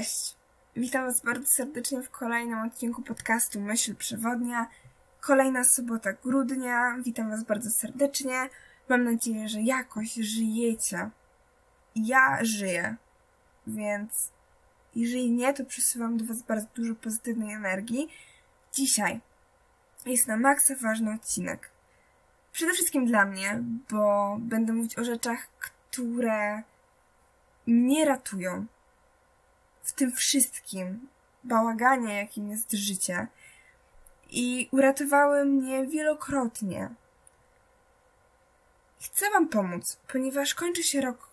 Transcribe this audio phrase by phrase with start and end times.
[0.00, 0.36] Cześć!
[0.76, 4.68] Witam Was bardzo serdecznie w kolejnym odcinku podcastu Myśl Przewodnia.
[5.20, 6.96] Kolejna sobota grudnia.
[7.04, 8.48] Witam Was bardzo serdecznie.
[8.88, 11.10] Mam nadzieję, że jakoś żyjecie.
[11.96, 12.96] Ja żyję,
[13.66, 14.30] więc
[14.96, 18.08] jeżeli nie, to przesuwam do Was bardzo dużo pozytywnej energii.
[18.72, 19.20] Dzisiaj
[20.06, 21.70] jest na maksa ważny odcinek.
[22.52, 26.62] Przede wszystkim dla mnie, bo będę mówić o rzeczach, które
[27.66, 28.66] mnie ratują
[29.90, 31.08] w tym wszystkim
[31.44, 33.26] bałaganie, jakim jest życie.
[34.30, 36.88] I uratowały mnie wielokrotnie.
[39.00, 41.28] Chcę Wam pomóc, ponieważ kończy się rok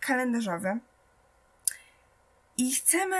[0.00, 0.78] kalendarzowy
[2.56, 3.16] i chcemy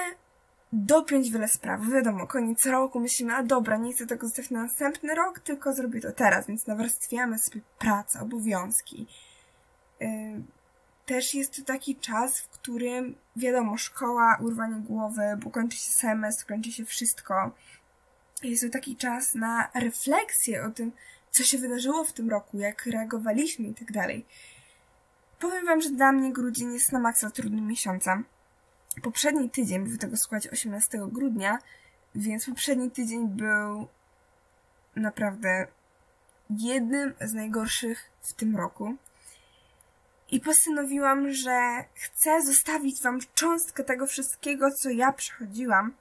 [0.73, 1.81] dopiąć wiele spraw.
[1.87, 6.01] Wiadomo, koniec roku myślimy, a dobra, nie chcę tego zostawić na następny rok, tylko zrobię
[6.01, 9.07] to teraz, więc nawarstwiamy sobie pracę, obowiązki.
[11.09, 16.47] Też jest to taki czas, w którym, wiadomo, szkoła, urwanie głowy, bo kończy się semestr,
[16.47, 17.51] kończy się wszystko.
[18.43, 20.93] Jest to taki czas na refleksję o tym,
[21.31, 24.27] co się wydarzyło w tym roku, jak reagowaliśmy i tak dalej.
[25.39, 28.25] Powiem Wam, że dla mnie grudzień jest na maksa trudnym miesiącem.
[29.03, 31.59] Poprzedni tydzień, bo tego słuchacie 18 grudnia,
[32.15, 33.87] więc poprzedni tydzień był
[34.97, 35.67] naprawdę
[36.51, 38.97] jednym z najgorszych w tym roku
[40.31, 45.95] i postanowiłam, że chcę zostawić Wam cząstkę tego wszystkiego, co ja przechodziłam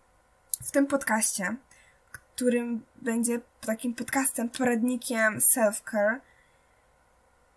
[0.64, 1.56] w tym podcaście,
[2.12, 6.20] którym będzie takim podcastem, poradnikiem self-care.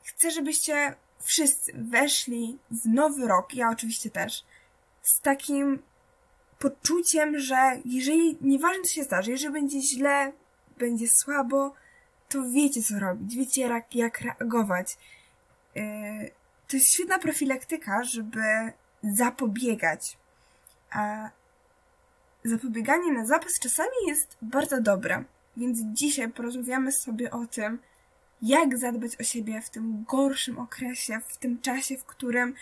[0.02, 4.44] Chcę, żebyście wszyscy weszli w nowy rok, ja oczywiście też,
[5.02, 5.82] z takim
[6.58, 10.32] poczuciem, że jeżeli, nieważne co się zdarzy, jeżeli będzie źle,
[10.78, 11.74] będzie słabo,
[12.28, 14.98] to wiecie co robić, wiecie jak, jak reagować.
[15.74, 16.30] Yy,
[16.70, 18.42] to jest świetna profilaktyka, żeby
[19.02, 20.16] zapobiegać.
[20.90, 21.30] A
[22.44, 25.24] zapobieganie na zapas czasami jest bardzo dobre.
[25.56, 27.78] Więc dzisiaj porozmawiamy sobie o tym,
[28.42, 32.54] jak zadbać o siebie w tym gorszym okresie, w tym czasie, w którym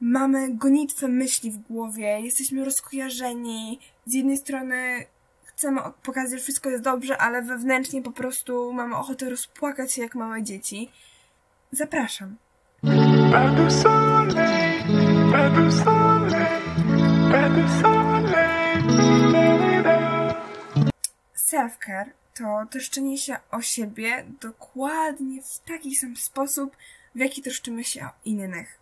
[0.00, 3.80] mamy gonitwę myśli w głowie, jesteśmy rozkojarzeni.
[4.06, 5.06] Z jednej strony
[5.44, 10.14] chcemy pokazać, że wszystko jest dobrze, ale wewnętrznie po prostu mamy ochotę rozpłakać się jak
[10.14, 10.90] małe dzieci.
[11.72, 12.36] Zapraszam.
[13.30, 13.58] Pas.
[21.34, 26.76] Self-care to troszczenie się o siebie dokładnie w taki sam sposób,
[27.14, 28.78] w jaki troszczymy się o innych.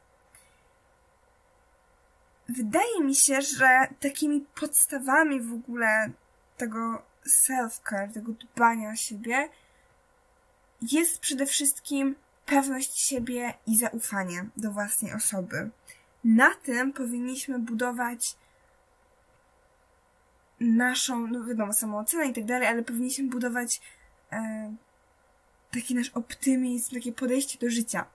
[2.48, 6.10] Wydaje mi się, że takimi podstawami w ogóle
[6.56, 7.02] tego
[7.48, 9.48] self-care, tego dbania o siebie
[10.82, 15.70] jest przede wszystkim pewność siebie i zaufanie do własnej osoby.
[16.24, 18.36] Na tym powinniśmy budować
[20.60, 23.80] naszą, no wiadomo, samoocenę i tak dalej, ale powinniśmy budować
[24.32, 24.74] e,
[25.72, 28.06] taki nasz optymizm, takie podejście do życia.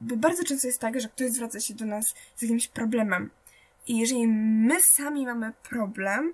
[0.00, 3.30] Bo bardzo często jest tak, że ktoś zwraca się do nas z jakimś problemem.
[3.86, 6.32] I jeżeli my sami mamy problem,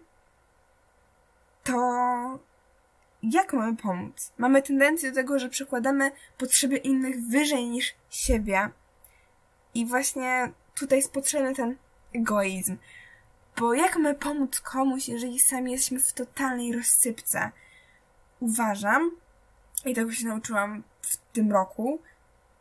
[1.64, 1.78] to
[3.22, 4.32] jak mamy pomóc?
[4.38, 8.70] Mamy tendencję do tego, że przekładamy potrzeby innych wyżej niż siebie.
[9.74, 11.76] I właśnie tutaj jest potrzebny ten
[12.14, 12.76] egoizm.
[13.56, 17.50] Bo jak mamy pomóc komuś, jeżeli sami jesteśmy w totalnej rozsypce?
[18.40, 19.10] Uważam,
[19.84, 22.00] i tego się nauczyłam w tym roku,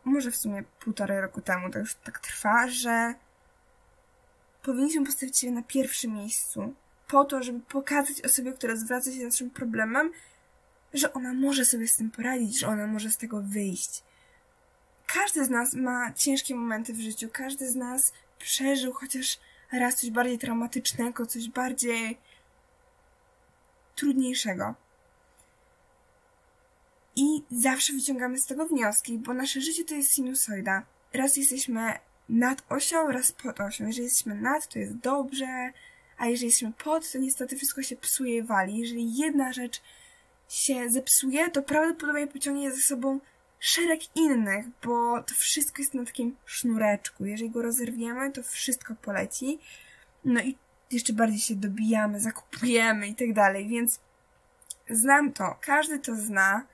[0.04, 3.14] może w sumie półtorej roku temu, to już tak trwa, że
[4.64, 6.74] powinniśmy postawić się na pierwszym miejscu
[7.08, 10.12] po to, żeby pokazać osobie, która zwraca się z naszym problemem,
[10.94, 14.04] że ona może sobie z tym poradzić, że ona może z tego wyjść.
[15.08, 19.40] Każdy z nas ma ciężkie momenty w życiu, każdy z nas przeżył chociaż
[19.72, 22.18] raz coś bardziej traumatycznego, coś bardziej
[23.96, 24.76] trudniejszego.
[27.16, 30.84] I zawsze wyciągamy z tego wnioski, bo nasze życie to jest sinusoida.
[31.14, 31.94] Raz jesteśmy
[32.30, 33.88] nad osią, raz pod osią.
[33.88, 35.72] Jeżeli jesteśmy nad, to jest dobrze,
[36.18, 38.78] a jeżeli jesteśmy pod, to niestety wszystko się psuje i wali.
[38.78, 39.82] Jeżeli jedna rzecz
[40.50, 43.20] się zepsuje, to prawdopodobnie pociągnie za sobą
[43.60, 47.26] szereg innych, bo to wszystko jest na takim sznureczku.
[47.26, 49.60] Jeżeli go rozerwiemy, to wszystko poleci.
[50.26, 50.58] No i
[50.92, 54.00] jeszcze bardziej się dobijamy, zakupujemy i tak dalej, więc
[54.90, 56.66] znam to, każdy to zna.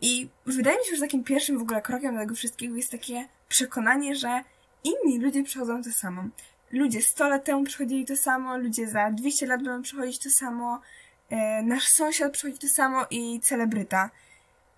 [0.00, 3.28] I wydaje mi się, że takim pierwszym w ogóle krokiem do tego wszystkiego jest takie
[3.48, 4.42] przekonanie, że
[4.84, 6.24] inni ludzie przechodzą to samo.
[6.72, 10.80] Ludzie 100 lat temu przechodzili to samo, ludzie za 200 lat będą przechodzić to samo,
[11.62, 14.10] nasz sąsiad przychodzi to samo i celebryta.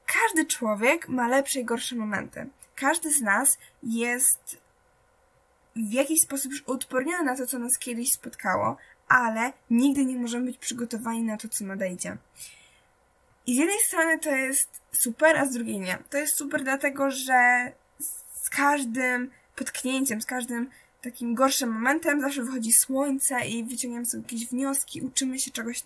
[0.06, 2.46] Każdy człowiek ma lepsze i gorsze momenty.
[2.74, 4.56] Każdy z nas jest
[5.76, 8.76] w jakiś sposób już uodpornione na to, co nas kiedyś spotkało,
[9.08, 12.16] ale nigdy nie możemy być przygotowani na to, co nadejdzie.
[13.46, 15.98] I z jednej strony to jest super, a z drugiej nie.
[16.10, 17.72] To jest super dlatego, że
[18.42, 20.70] z każdym potknięciem, z każdym
[21.02, 25.82] takim gorszym momentem zawsze wychodzi słońce i wyciągniemy sobie jakieś wnioski, uczymy się czegoś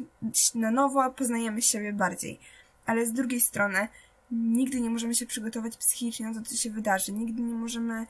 [0.54, 2.38] na nowo, poznajemy siebie bardziej.
[2.86, 3.88] Ale z drugiej strony
[4.30, 7.12] nigdy nie możemy się przygotować psychicznie na to, co się wydarzy.
[7.12, 8.06] Nigdy nie możemy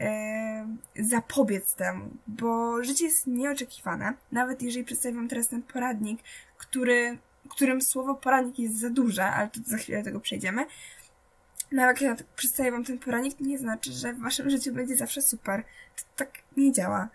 [0.00, 4.14] e, zapobiec temu, bo życie jest nieoczekiwane.
[4.32, 6.20] Nawet jeżeli przedstawię wam teraz ten poradnik,
[6.58, 7.18] który,
[7.48, 10.66] którym słowo poradnik jest za duże, ale to za chwilę do tego przejdziemy,
[11.72, 14.96] nawet jak ja przedstawię wam ten poradnik, to nie znaczy, że w waszym życiu będzie
[14.96, 15.64] zawsze super.
[15.96, 17.08] To tak nie działa.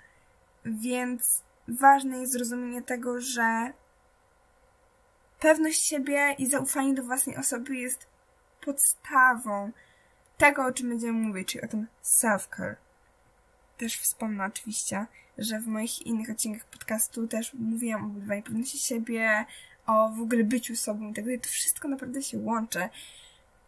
[0.65, 3.73] Więc ważne jest zrozumienie tego, że
[5.39, 8.07] pewność siebie i zaufanie do własnej osoby jest
[8.65, 9.71] podstawą
[10.37, 12.75] tego, o czym będziemy mówić, czyli o tym self-care.
[13.77, 15.05] Też wspomnę oczywiście,
[15.37, 19.45] że w moich innych odcinkach podcastu też mówiłam o budowaniu pewności siebie,
[19.85, 21.39] o w ogóle byciu sobą i tak dalej.
[21.39, 22.89] To wszystko naprawdę się łączy.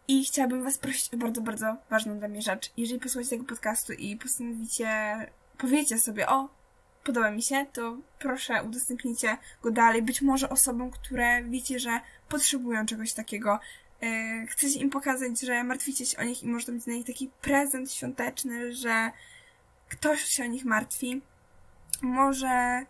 [0.08, 2.72] I chciałabym Was prosić o bardzo, bardzo ważną dla mnie rzecz.
[2.76, 4.88] Jeżeli posłuchacie tego podcastu i postanowicie,
[5.58, 6.48] powiecie sobie, o,
[7.04, 10.02] podoba mi się, to proszę udostępnijcie go dalej.
[10.02, 13.58] Być może osobom, które wiecie, że potrzebują czegoś takiego.
[14.02, 17.06] Yy, chcecie im pokazać, że martwicie się o nich i może to być dla nich
[17.06, 19.10] taki prezent świąteczny, że
[19.88, 21.22] ktoś się o nich martwi.
[22.02, 22.86] Może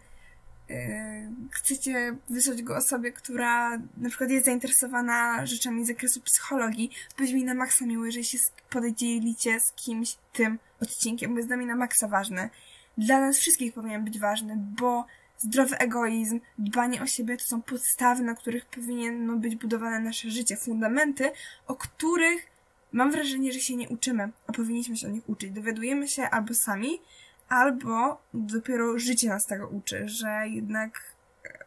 [1.50, 7.44] chcecie wysłać go osobie, która na przykład jest zainteresowana rzeczami z zakresu psychologii, to mi
[7.44, 8.38] na maksa miło, jeżeli się
[8.70, 12.50] podzielicie z kimś tym odcinkiem, bo jest dla mnie na maksa ważny.
[12.98, 15.06] Dla nas wszystkich powinien być ważny, bo
[15.38, 20.56] zdrowy egoizm, dbanie o siebie to są podstawy, na których powinno być budowane nasze życie,
[20.56, 21.30] fundamenty,
[21.66, 22.46] o których
[22.92, 25.50] mam wrażenie, że się nie uczymy, a powinniśmy się o nich uczyć.
[25.50, 27.00] Dowiadujemy się albo sami,
[27.48, 31.00] albo dopiero życie nas tego uczy, że jednak
[31.44, 31.64] e,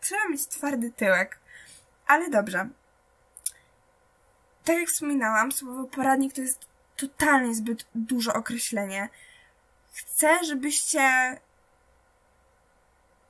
[0.00, 1.38] trzeba mieć twardy tyłek.
[2.06, 2.68] Ale dobrze.
[4.64, 6.66] Tak jak wspominałam, słowo poradnik to jest
[6.96, 9.08] totalnie zbyt duże określenie.
[9.92, 11.00] Chcę, żebyście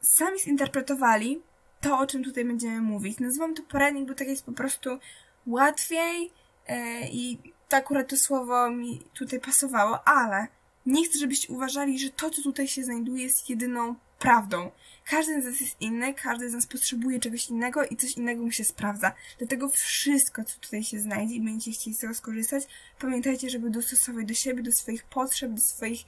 [0.01, 1.43] sami zinterpretowali
[1.81, 3.21] to, o czym tutaj będziemy mówić.
[3.21, 4.99] Nazywam to poradnik, bo tak jest po prostu
[5.47, 6.33] łatwiej
[6.69, 6.77] yy,
[7.13, 10.47] i to akurat to słowo mi tutaj pasowało, ale
[10.87, 14.71] nie chcę, żebyście uważali, że to, co tutaj się znajduje, jest jedyną prawdą.
[15.05, 18.51] Każdy z nas jest inny, każdy z nas potrzebuje czegoś innego i coś innego mu
[18.51, 19.13] się sprawdza.
[19.39, 22.65] Dlatego wszystko, co tutaj się znajdzie i będziecie chcieli z tego skorzystać,
[22.99, 26.01] pamiętajcie, żeby dostosować do siebie, do swoich potrzeb, do swoich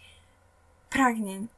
[0.90, 1.48] pragnień.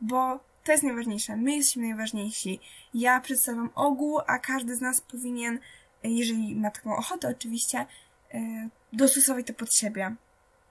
[0.00, 1.36] Bo to jest najważniejsze.
[1.36, 2.60] My jesteśmy najważniejsi.
[2.94, 5.58] Ja przedstawiam ogół, a każdy z nas powinien,
[6.02, 7.86] jeżeli ma taką ochotę oczywiście,
[8.34, 10.14] e, dostosować to pod siebie.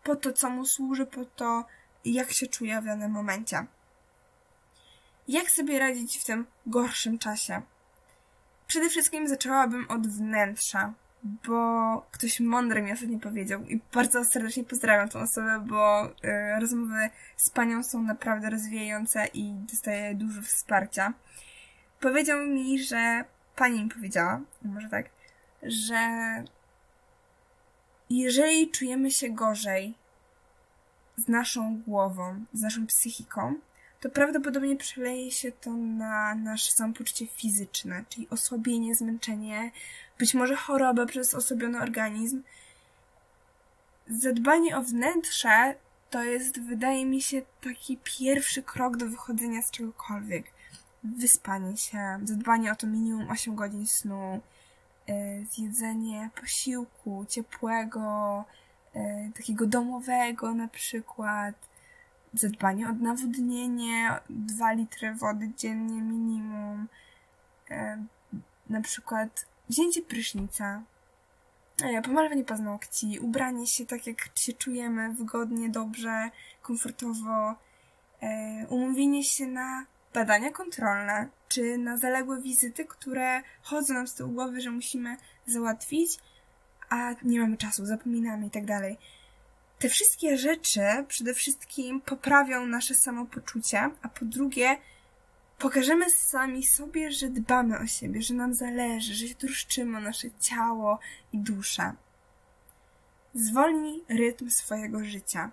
[0.03, 1.65] Po to, co mu służy, po to,
[2.05, 3.65] jak się czuję w danym momencie.
[5.27, 7.61] Jak sobie radzić w tym gorszym czasie?
[8.67, 15.09] Przede wszystkim zaczęłabym od wnętrza, bo ktoś mądry mi ostatnio powiedział i bardzo serdecznie pozdrawiam
[15.09, 21.13] tą osobę, bo y, rozmowy z panią są naprawdę rozwijające i dostaję dużo wsparcia.
[21.99, 25.09] Powiedział mi, że pani mi powiedziała, może tak,
[25.63, 25.97] że
[28.09, 29.95] jeżeli czujemy się gorzej,
[31.17, 33.55] z naszą głową, z naszą psychiką,
[34.03, 39.71] to prawdopodobnie przeleje się to na nasze samopoczucie fizyczne, czyli osłabienie, zmęczenie,
[40.19, 42.43] być może choroba przez osłabiony organizm.
[44.07, 45.75] Zadbanie o wnętrze
[46.09, 50.45] to jest, wydaje mi się, taki pierwszy krok do wychodzenia z czegokolwiek.
[51.03, 54.41] Wyspanie się, zadbanie o to minimum 8 godzin snu,
[55.07, 55.15] yy,
[55.51, 58.45] zjedzenie posiłku ciepłego,
[59.35, 61.55] takiego domowego na przykład,
[62.33, 66.87] zadbanie o nawodnienie, 2 litry wody dziennie minimum,
[67.69, 68.03] e,
[68.69, 70.83] na przykład wzięcie prysznica,
[71.83, 76.29] e, pomalowanie paznokci, ubranie się tak jak się czujemy, wygodnie, dobrze,
[76.61, 77.55] komfortowo,
[78.69, 84.61] umówienie się na badania kontrolne, czy na zaległe wizyty, które chodzą nam z tyłu głowy,
[84.61, 86.19] że musimy załatwić,
[86.93, 88.97] a nie mamy czasu, zapominamy i tak dalej.
[89.79, 94.77] Te wszystkie rzeczy przede wszystkim poprawią nasze samopoczucie, a po drugie
[95.57, 100.27] pokażemy sami sobie, że dbamy o siebie, że nam zależy, że się troszczymy o nasze
[100.39, 100.99] ciało
[101.33, 101.93] i duszę.
[103.33, 105.51] Zwolnij rytm swojego życia.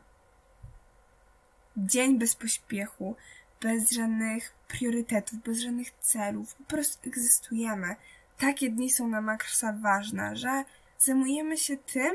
[1.77, 3.17] Dzień bez pośpiechu,
[3.61, 6.55] bez żadnych priorytetów, bez żadnych celów.
[6.55, 7.97] Po prostu egzystujemy.
[8.39, 10.65] Takie dni są na maksa ważne, że
[11.01, 12.15] zajmujemy się tym,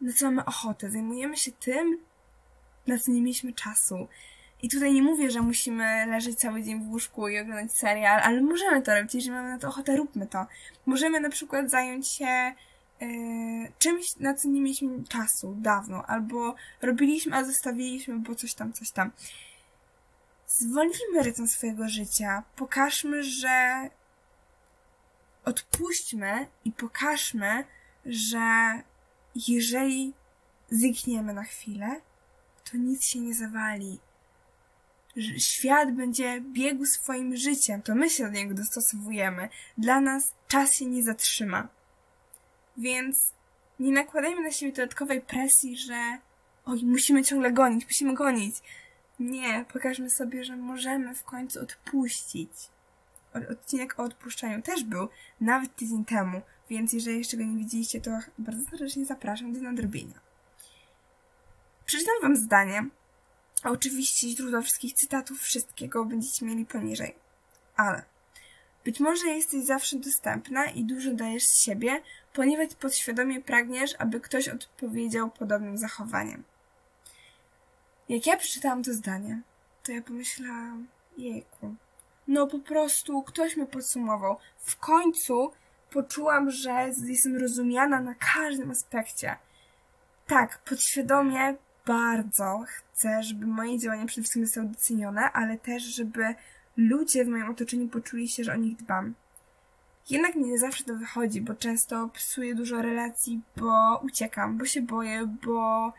[0.00, 0.90] na co mamy ochotę.
[0.90, 1.98] Zajmujemy się tym,
[2.86, 4.08] na co nie mieliśmy czasu.
[4.62, 8.40] I tutaj nie mówię, że musimy leżeć cały dzień w łóżku i oglądać serial, ale
[8.40, 10.46] możemy to robić, jeżeli mamy na to ochotę, róbmy to.
[10.86, 12.54] Możemy na przykład zająć się
[13.00, 13.08] yy,
[13.78, 18.90] czymś, na co nie mieliśmy czasu dawno, albo robiliśmy, a zostawiliśmy, bo coś tam, coś
[18.90, 19.10] tam.
[20.46, 23.90] Zwolnijmy rytm swojego życia, pokażmy, że
[25.44, 27.64] odpuśćmy i pokażmy,
[28.06, 28.82] że
[29.48, 30.14] jeżeli
[30.70, 32.00] znikniemy na chwilę,
[32.70, 33.98] to nic się nie zawali.
[35.38, 39.48] Świat będzie biegł swoim życiem, to my się do niego dostosowujemy.
[39.78, 41.68] Dla nas czas się nie zatrzyma.
[42.76, 43.32] Więc
[43.80, 46.18] nie nakładajmy na siebie dodatkowej presji, że
[46.64, 48.56] oj, musimy ciągle gonić, musimy gonić.
[49.20, 52.50] Nie, pokażmy sobie, że możemy w końcu odpuścić.
[53.50, 55.08] Odcinek o odpuszczaniu też był,
[55.40, 60.20] nawet tydzień temu, więc jeżeli jeszcze go nie widzieliście, to bardzo serdecznie zapraszam do nadrobienia.
[61.86, 62.88] Przeczytam Wam zdanie.
[63.62, 67.14] A oczywiście źródła wszystkich cytatów, wszystkiego będziecie mieli poniżej.
[67.76, 68.02] Ale
[68.84, 74.48] być może jesteś zawsze dostępna i dużo dajesz z siebie, ponieważ podświadomie pragniesz, aby ktoś
[74.48, 76.44] odpowiedział podobnym zachowaniem.
[78.08, 79.42] Jak ja przeczytałam to zdanie,
[79.82, 81.74] to ja pomyślałam, jejku,
[82.28, 84.36] no po prostu ktoś mnie podsumował.
[84.58, 85.52] W końcu
[85.90, 89.36] poczułam, że jestem rozumiana na każdym aspekcie.
[90.26, 91.54] Tak, podświadomie
[91.86, 96.34] bardzo chcę, żeby moje działania przede wszystkim zostały docenione, ale też, żeby
[96.76, 99.14] ludzie w moim otoczeniu poczuli się, że o nich dbam.
[100.10, 105.36] Jednak nie zawsze to wychodzi, bo często psuję dużo relacji, bo uciekam, bo się boję,
[105.46, 105.92] bo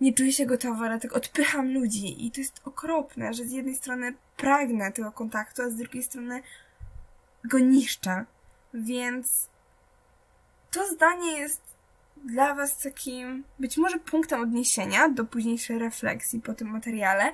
[0.00, 4.14] nie czuję się gotowa, dlatego odpycham ludzi i to jest okropne, że z jednej strony
[4.36, 6.42] pragnę tego kontaktu, a z drugiej strony
[7.44, 8.24] go niszczę.
[8.76, 9.48] Więc
[10.70, 11.62] to zdanie jest
[12.24, 17.32] dla Was takim być może punktem odniesienia do późniejszej refleksji po tym materiale,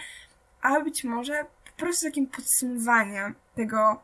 [0.61, 4.03] a być może po prostu takim podsumowaniem tego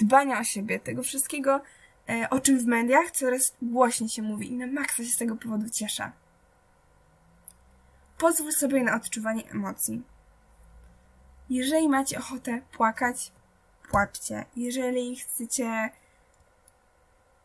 [0.00, 1.60] dbania o siebie, tego wszystkiego,
[2.08, 5.36] e, o czym w mediach coraz głośniej się mówi i na maksa się z tego
[5.36, 6.12] powodu cieszę.
[8.18, 10.02] Pozwól sobie na odczuwanie emocji.
[11.50, 13.32] Jeżeli macie ochotę płakać,
[13.92, 14.44] płaczcie.
[14.56, 15.90] Jeżeli chcecie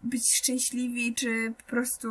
[0.02, 2.10] być szczęśliwi, czy po prostu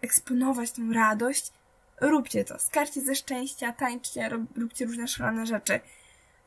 [0.00, 1.52] eksponować tą radość,
[2.00, 2.58] róbcie to.
[2.58, 5.80] Skarcie ze szczęścia, tańczcie, róbcie różne szalone rzeczy.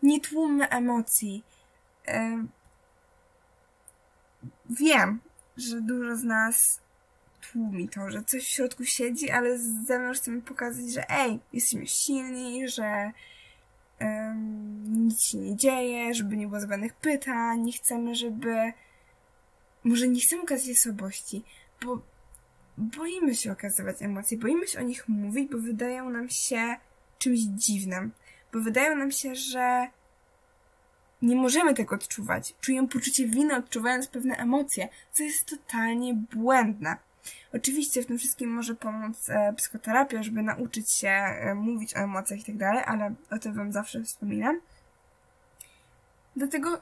[0.04, 1.44] Nie tłummy emocji.
[4.70, 5.20] Wiem,
[5.58, 6.80] że dużo z nas
[7.52, 11.88] tłumi to, że coś w środku siedzi, ale z zewnątrz chcemy pokazać, że ej, jesteśmy
[11.88, 13.12] silni, że
[14.88, 18.74] nic się nie dzieje, żeby nie było zbędnych pytań, nie chcemy, żeby...
[19.84, 21.44] Może nie chcemy okazać słabości,
[21.86, 22.02] bo
[22.78, 26.76] boimy się okazywać emocje, boimy się o nich mówić, bo wydają nam się
[27.18, 28.12] czymś dziwnym,
[28.54, 29.88] bo wydają nam się, że
[31.22, 32.56] nie możemy tego odczuwać.
[32.62, 36.98] Czujemy poczucie winy, odczuwając pewne emocje, co jest totalnie błędne.
[37.54, 42.40] Oczywiście w tym wszystkim może pomóc e, psychoterapia, żeby nauczyć się e, mówić o emocjach
[42.40, 44.60] i tak dalej, ale o tym Wam zawsze wspominam.
[46.36, 46.82] Dlatego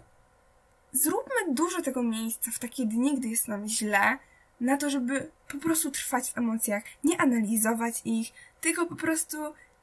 [0.92, 4.18] zróbmy dużo tego miejsca w takie dni, gdy jest nam źle,
[4.62, 9.38] na to, żeby po prostu trwać w emocjach, nie analizować ich, tylko po prostu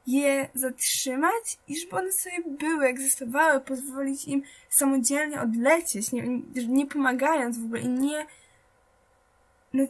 [0.07, 7.59] je zatrzymać i żeby one sobie były, egzystowały, pozwolić im samodzielnie odlecieć, nie, nie pomagając
[7.59, 8.25] w ogóle i nie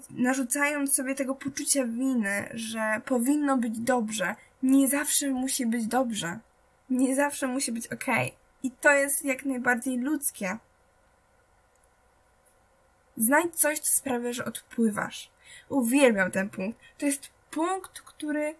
[0.10, 4.36] narzucając sobie tego poczucia winy, że powinno być dobrze.
[4.64, 6.40] Nie zawsze musi być dobrze.
[6.90, 8.06] Nie zawsze musi być ok.
[8.64, 10.58] I to jest jak najbardziej ludzkie.
[13.18, 15.32] Znajdź coś, co sprawia, że odpływasz.
[15.70, 16.80] Uwielbiam ten punkt.
[16.98, 18.56] To jest punkt, który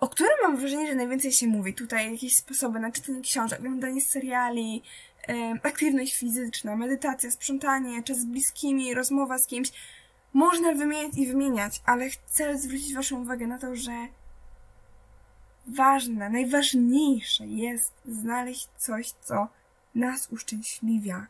[0.00, 1.74] o którym mam wrażenie, że najwięcej się mówi.
[1.74, 4.82] Tutaj jakieś sposoby na czytanie książek, oglądanie seriali,
[5.62, 9.72] aktywność fizyczna, medytacja, sprzątanie, czas z bliskimi, rozmowa z kimś.
[10.32, 13.92] Można wymieniać i wymieniać, ale chcę zwrócić Waszą uwagę na to, że
[15.66, 19.48] ważne, najważniejsze jest znaleźć coś, co
[19.94, 21.26] nas uszczęśliwia,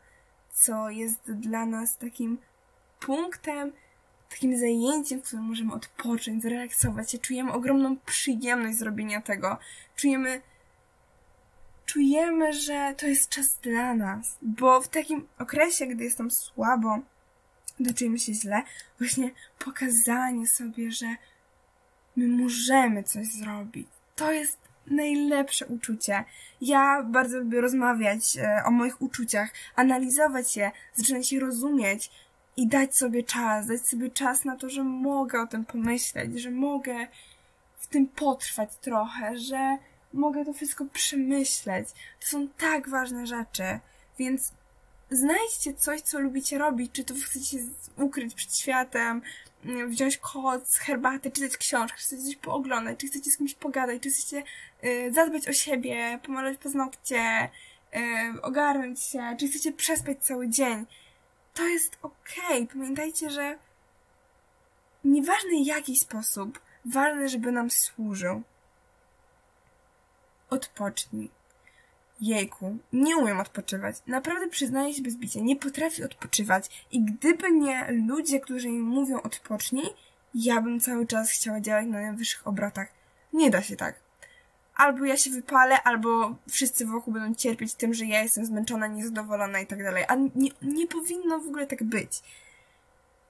[0.53, 2.37] co jest dla nas takim
[2.99, 3.71] punktem,
[4.29, 7.17] takim zajęciem, w którym możemy odpocząć, zrelaksować się.
[7.17, 9.57] Czujemy ogromną przyjemność zrobienia tego.
[9.95, 10.41] Czujemy
[11.85, 16.99] czujemy, że to jest czas dla nas, bo w takim okresie, gdy jestem słabo,
[17.79, 18.61] gdy czujemy się źle,
[18.99, 21.15] właśnie pokazanie sobie, że
[22.15, 23.87] my możemy coś zrobić.
[24.15, 24.57] To jest
[24.87, 26.23] najlepsze uczucie.
[26.61, 32.11] Ja bardzo lubię rozmawiać e, o moich uczuciach, analizować je, zaczynać je rozumieć
[32.57, 36.51] i dać sobie czas, dać sobie czas na to, że mogę o tym pomyśleć, że
[36.51, 37.07] mogę
[37.91, 39.77] tym potrwać trochę, że
[40.13, 41.89] mogę to wszystko przemyśleć.
[42.19, 43.79] To są tak ważne rzeczy,
[44.19, 44.51] więc
[45.11, 47.57] znajdźcie coś, co lubicie robić, czy to chcecie
[47.97, 49.21] ukryć przed światem,
[49.87, 54.09] wziąć koc, herbatę, czytać książkę, czy chcecie coś pooglądać, czy chcecie z kimś pogadać, czy
[54.09, 54.43] chcecie
[54.83, 57.49] y, zadbać o siebie, pomalować paznokcie,
[57.95, 60.85] y, ogarnąć się, czy chcecie przespać cały dzień.
[61.53, 62.63] To jest okej.
[62.63, 62.67] Okay.
[62.67, 63.57] Pamiętajcie, że
[65.03, 68.43] nieważny jaki sposób, ważne, żeby nam służył.
[70.51, 71.29] Odpocznij.
[72.21, 73.95] Jejku, nie umiem odpoczywać.
[74.07, 76.85] Naprawdę przyznaję się bez bicia, nie potrafię odpoczywać.
[76.91, 79.85] I gdyby nie ludzie, którzy mi mówią odpocznij,
[80.35, 82.87] ja bym cały czas chciała działać na najwyższych obrotach.
[83.33, 83.95] Nie da się tak.
[84.75, 89.59] Albo ja się wypalę, albo wszyscy wokół będą cierpieć tym, że ja jestem zmęczona, niezadowolona
[89.59, 90.03] i tak dalej.
[90.07, 92.21] A nie, nie powinno w ogóle tak być.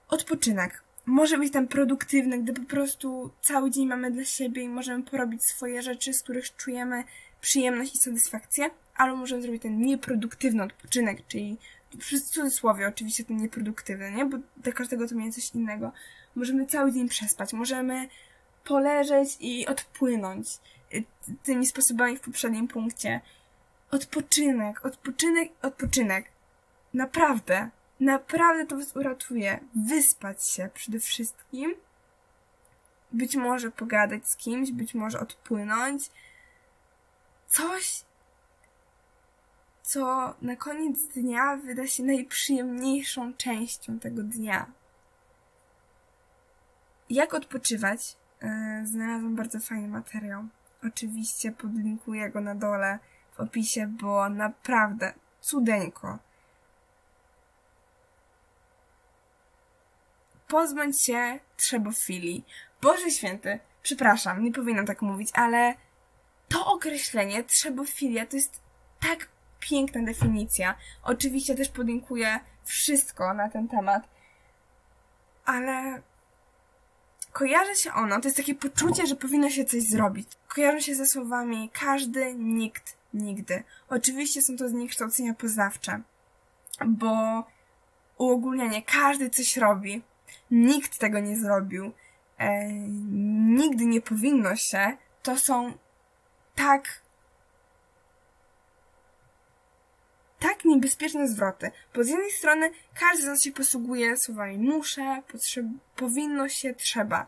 [0.08, 5.04] Odpoczynek może być tam produktywny, gdy po prostu cały dzień mamy dla siebie i możemy
[5.04, 7.04] porobić swoje rzeczy, z których czujemy
[7.40, 11.58] przyjemność i satysfakcję, albo możemy zrobić ten nieproduktywny odpoczynek, czyli
[12.00, 14.26] w cudzysłowie oczywiście ten nieproduktywny, nie?
[14.26, 15.92] Bo dla każdego to będzie coś innego.
[16.34, 18.08] Możemy cały dzień przespać, możemy
[18.64, 20.48] poleżeć i odpłynąć
[20.94, 21.04] y,
[21.42, 23.20] tymi sposobami w poprzednim punkcie.
[23.90, 26.24] Odpoczynek, odpoczynek, odpoczynek.
[26.94, 27.70] Naprawdę,
[28.02, 29.60] naprawdę to was uratuje.
[29.88, 31.74] Wyspać się przede wszystkim.
[33.12, 36.10] Być może pogadać z kimś, być może odpłynąć.
[37.46, 38.04] Coś,
[39.82, 44.66] co na koniec dnia wyda się najprzyjemniejszą częścią tego dnia.
[47.10, 48.16] Jak odpoczywać?
[48.42, 50.44] E, znalazłam bardzo fajny materiał.
[50.86, 52.98] Oczywiście podlinkuję go na dole
[53.32, 56.18] w opisie, bo naprawdę cudeńko.
[60.52, 62.44] Pozbądź się trzebofilii.
[62.82, 65.74] Boże święty, przepraszam, nie powinnam tak mówić, ale
[66.48, 68.60] to określenie trzebofilia to jest
[69.00, 69.28] tak
[69.60, 70.74] piękna definicja.
[71.02, 74.08] Oczywiście też podlinkuję wszystko na ten temat,
[75.44, 76.02] ale
[77.32, 80.28] kojarzy się ono, to jest takie poczucie, że powinno się coś zrobić.
[80.48, 83.64] Kojarzy się ze słowami każdy, nikt, nigdy.
[83.88, 86.00] Oczywiście są to zniekształcenia poznawcze,
[86.86, 87.44] bo
[88.18, 90.02] uogólnienie, każdy coś robi,
[90.52, 91.92] nikt tego nie zrobił,
[92.38, 92.72] e,
[93.58, 95.72] nigdy nie powinno się, to są
[96.54, 97.02] tak
[100.38, 105.66] tak niebezpieczne zwroty, bo z jednej strony każdy z nas się posługuje słowami muszę, potrzeb,
[105.96, 107.26] powinno się, trzeba.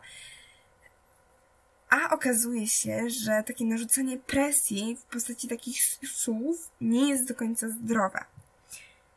[1.89, 7.69] A okazuje się, że takie narzucanie presji w postaci takich słów nie jest do końca
[7.69, 8.25] zdrowe.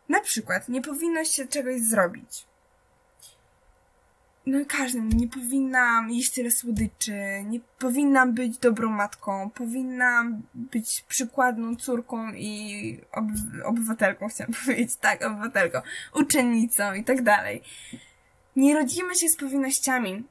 [0.08, 2.47] Na przykład, nie powinno się czegoś zrobić
[4.48, 7.12] no każdym, nie powinnam jeść tyle słodyczy,
[7.46, 15.24] nie powinnam być dobrą matką, powinnam być przykładną córką i ob- obywatelką, chciałam powiedzieć, tak,
[15.24, 15.80] obywatelką,
[16.14, 17.62] uczennicą i tak dalej.
[18.56, 20.24] Nie rodzimy się z powinnościami.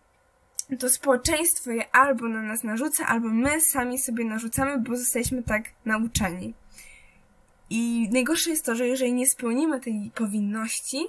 [0.80, 5.64] To społeczeństwo je albo na nas narzuca, albo my sami sobie narzucamy, bo zostaliśmy tak
[5.86, 6.54] nauczeni.
[7.70, 11.08] I najgorsze jest to, że jeżeli nie spełnimy tej powinności,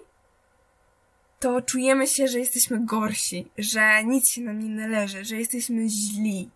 [1.39, 6.51] to czujemy się, że jesteśmy gorsi, że nic się nam nie należy, że jesteśmy źli.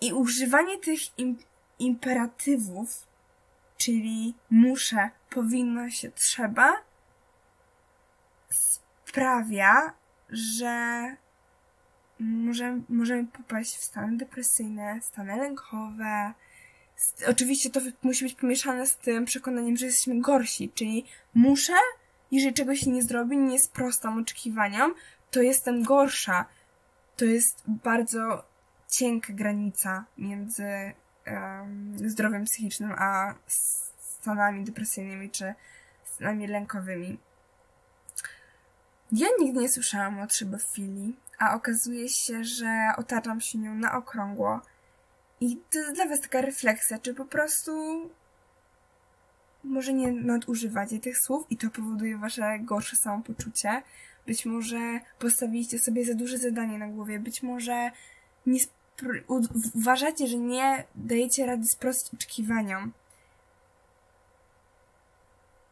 [0.00, 1.38] I używanie tych im
[1.78, 3.06] imperatywów,
[3.76, 6.72] czyli muszę, powinno się, trzeba,
[8.48, 9.92] sprawia,
[10.28, 11.06] że
[12.18, 16.32] możemy, możemy popaść w stany depresyjne, stany lękowe.
[17.28, 21.72] Oczywiście to musi być pomieszane z tym przekonaniem, że jesteśmy gorsi, czyli muszę,
[22.34, 24.94] jeżeli czegoś nie zrobię, nie sprostam oczekiwaniom,
[25.30, 26.46] to jestem gorsza.
[27.16, 28.44] To jest bardzo
[28.88, 30.92] cienka granica między
[31.26, 33.34] um, zdrowiem psychicznym a
[33.98, 35.54] stanami depresyjnymi czy
[36.04, 37.18] stanami lękowymi.
[39.12, 44.60] Ja nigdy nie słyszałam o trzybofilii, a okazuje się, że otaczam się nią na okrągło.
[45.40, 47.72] I to jest dla Was taka refleksja, czy po prostu
[49.64, 53.82] może nie nadużywacie tych słów i to powoduje wasze gorsze samopoczucie.
[54.26, 57.90] Być może postawiliście sobie za duże zadanie na głowie, być może
[58.46, 58.60] nie
[59.74, 62.92] uważacie, że nie dajecie rady sprostać oczekiwaniom.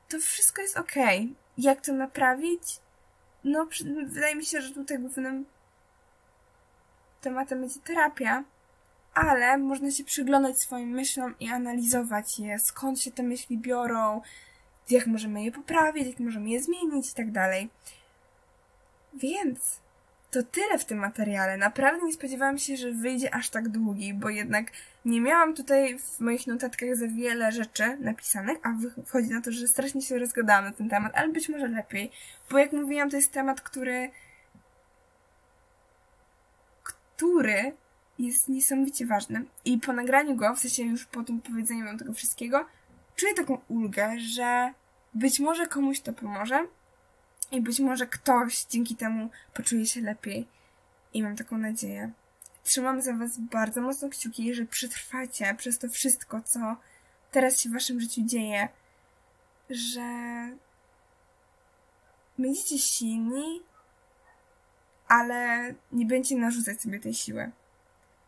[0.09, 0.95] To wszystko jest ok.
[1.59, 2.63] Jak to naprawić?
[3.45, 3.69] No,
[4.07, 5.45] wydaje mi się, że tutaj głównym
[7.21, 8.45] tematem będzie terapia
[9.15, 14.21] ale można się przyglądać swoim myślom i analizować je, skąd się te myśli biorą,
[14.91, 17.71] jak możemy je poprawić, jak możemy je zmienić i tak dalej.
[19.15, 19.81] Więc
[20.31, 21.57] to tyle w tym materiale.
[21.57, 24.67] Naprawdę nie spodziewałam się, że wyjdzie aż tak długi, bo jednak
[25.05, 29.69] nie miałam tutaj w moich notatkach za wiele rzeczy napisanych, a wychodzi na to, że
[29.69, 32.11] strasznie się rozgadałam na ten temat, ale być może lepiej,
[32.51, 34.11] bo jak mówiłam, to jest temat, który
[36.83, 37.73] który
[38.19, 42.13] jest niesamowicie ważny i po nagraniu go, w sensie już po tym powiedzeniu wam tego
[42.13, 42.67] wszystkiego,
[43.17, 44.75] czuję taką ulgę, że
[45.15, 46.67] być może komuś to pomoże,
[47.53, 50.49] i być może ktoś dzięki temu poczuje się lepiej.
[51.15, 52.13] I mam taką nadzieję.
[52.65, 56.77] Trzymam za Was bardzo mocno kciuki, że przetrwacie przez to wszystko, co
[57.31, 58.69] teraz się w Waszym życiu dzieje,
[59.71, 60.03] że
[62.39, 63.63] będziecie silni,
[65.09, 67.51] ale nie będziecie narzucać sobie tej siły.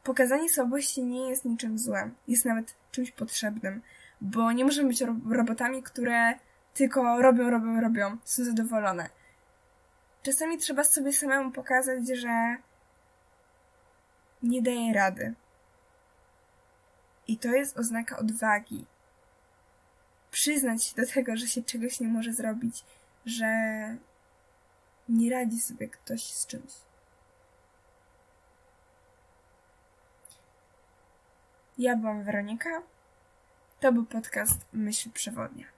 [0.04, 3.82] Pokazanie słabości nie jest niczym złym, jest nawet czymś potrzebnym,
[4.20, 6.34] bo nie możemy być robotami, które
[6.74, 9.08] tylko robią, robią, robią, są zadowolone.
[10.22, 12.56] Czasami trzeba sobie samemu pokazać, że
[14.42, 15.34] nie daje rady.
[17.28, 18.86] I to jest oznaka odwagi.
[20.30, 22.84] Przyznać się do tego, że się czegoś nie może zrobić,
[23.26, 23.46] że
[25.08, 26.72] nie radzi sobie ktoś z czymś.
[31.78, 32.82] Ja byłam Weronika.
[33.80, 35.73] To był podcast Myśl Przewodnia.